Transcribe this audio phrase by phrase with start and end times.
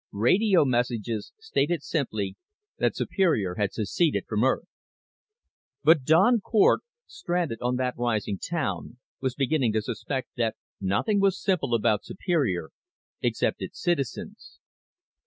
[0.13, 2.35] Radio messages stated simply
[2.79, 4.65] that Superior had seceded from Earth.
[5.83, 11.39] But Don Cort, stranded on that rising town, was beginning to suspect that nothing was
[11.39, 12.71] simple about Superior
[13.21, 14.59] except its citizens.